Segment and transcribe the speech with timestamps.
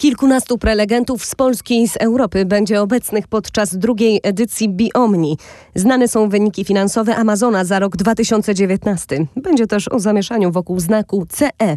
[0.00, 5.38] Kilkunastu prelegentów z Polski i z Europy będzie obecnych podczas drugiej edycji Biomni.
[5.74, 9.26] Znane są wyniki finansowe Amazona za rok 2019.
[9.36, 11.76] Będzie też o zamieszaniu wokół znaku CE.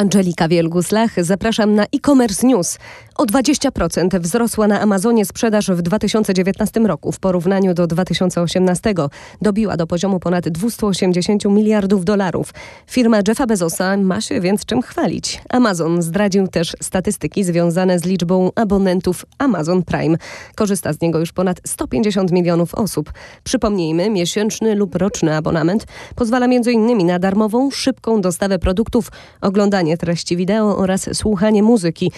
[0.00, 2.78] Angelika Wielgus-Lach, zapraszam na e-commerce news.
[3.20, 8.94] O 20% wzrosła na Amazonie sprzedaż w 2019 roku w porównaniu do 2018.
[9.42, 12.54] Dobiła do poziomu ponad 280 miliardów dolarów.
[12.90, 15.42] Firma Jeffa Bezosa ma się więc czym chwalić.
[15.48, 20.16] Amazon zdradził też statystyki związane z liczbą abonentów Amazon Prime.
[20.54, 23.12] Korzysta z niego już ponad 150 milionów osób.
[23.44, 25.86] Przypomnijmy, miesięczny lub roczny abonament
[26.16, 27.06] pozwala m.in.
[27.06, 29.10] na darmową, szybką dostawę produktów,
[29.40, 32.12] oglądanie treści wideo oraz słuchanie muzyki.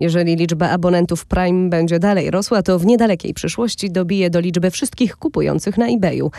[0.00, 5.16] Jeżeli liczba abonentów Prime będzie dalej rosła, to w niedalekiej przyszłości dobije do liczby wszystkich
[5.16, 6.30] kupujących na eBayu.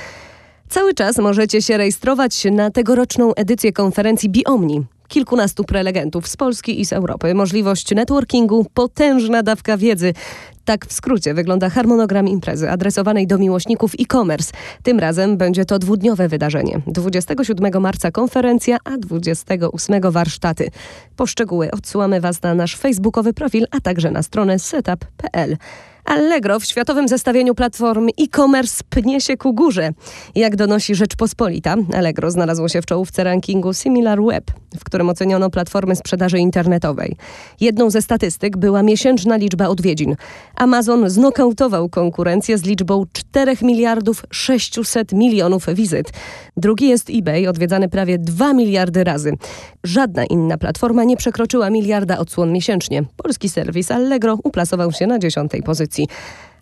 [0.69, 4.85] Cały czas możecie się rejestrować na tegoroczną edycję konferencji Biomni.
[5.07, 10.13] Kilkunastu prelegentów z Polski i z Europy, możliwość networkingu, potężna dawka wiedzy.
[10.69, 14.53] Tak w skrócie wygląda harmonogram imprezy adresowanej do miłośników e-commerce.
[14.83, 16.81] Tym razem będzie to dwudniowe wydarzenie.
[16.87, 20.71] 27 marca konferencja, a 28 warsztaty.
[21.15, 25.57] Po szczegóły odsyłamy Was na nasz facebookowy profil, a także na stronę setup.pl.
[26.09, 29.89] Allegro w światowym zestawieniu platform e-commerce pnie się ku górze.
[30.35, 34.43] Jak donosi Rzeczpospolita, Allegro znalazło się w czołówce rankingu SimilarWeb,
[34.79, 37.15] w którym oceniono platformy sprzedaży internetowej.
[37.61, 40.15] Jedną ze statystyk była miesięczna liczba odwiedzin.
[40.55, 46.11] Amazon znokautował konkurencję z liczbą 4 miliardów 600 milionów wizyt.
[46.57, 49.33] Drugi jest eBay, odwiedzany prawie 2 miliardy razy.
[49.83, 53.03] Żadna inna platforma nie przekroczyła miliarda odsłon miesięcznie.
[53.17, 55.98] Polski serwis Allegro uplasował się na dziesiątej pozycji.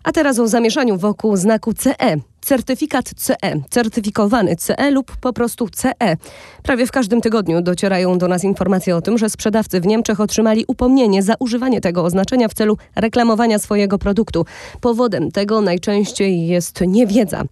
[0.04, 2.16] A teraz o zamieszaniu wokół znaku CE.
[2.40, 6.16] Certyfikat CE, certyfikowany CE lub po prostu CE.
[6.62, 10.64] Prawie w każdym tygodniu docierają do nas informacje o tym, że sprzedawcy w Niemczech otrzymali
[10.68, 14.46] upomnienie za używanie tego oznaczenia w celu reklamowania swojego produktu.
[14.80, 17.42] Powodem tego najczęściej jest niewiedza.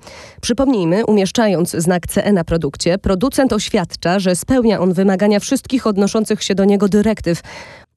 [0.41, 6.55] Przypomnijmy, umieszczając znak CE na produkcie, producent oświadcza, że spełnia on wymagania wszystkich odnoszących się
[6.55, 7.43] do niego dyrektyw.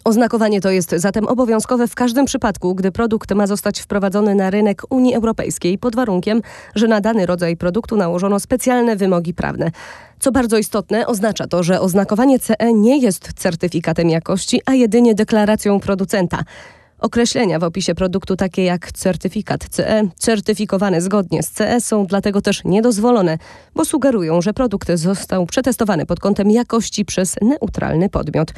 [0.04, 4.82] Oznakowanie to jest zatem obowiązkowe w każdym przypadku, gdy produkt ma zostać wprowadzony na rynek
[4.90, 6.42] Unii Europejskiej pod warunkiem,
[6.76, 9.72] że na dany rodzaj produktu nałożono specjalne wymogi prawne.
[10.20, 15.80] Co bardzo istotne, oznacza to, że oznakowanie CE nie jest certyfikatem jakości, a jedynie deklaracją
[15.80, 16.44] producenta.
[17.00, 22.64] Określenia w opisie produktu takie jak certyfikat CE, certyfikowany zgodnie z CE są dlatego też
[22.66, 23.38] niedozwolone,
[23.76, 28.54] bo sugerują, że produkt został przetestowany pod kątem jakości przez neutralny podmiot.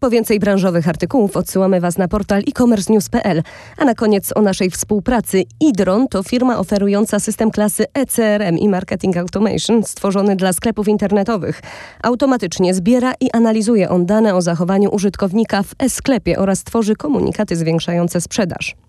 [0.00, 3.42] Po więcej branżowych artykułów odsyłamy Was na portal e-commerce-news.pl.
[3.78, 5.44] A na koniec o naszej współpracy.
[5.60, 11.62] Idron to firma oferująca system klasy ECRM i Marketing Automation stworzony dla sklepów internetowych.
[12.02, 18.20] Automatycznie zbiera i analizuje on dane o zachowaniu użytkownika w e-sklepie oraz tworzy komunikaty zwiększające
[18.20, 18.87] sprzedaż.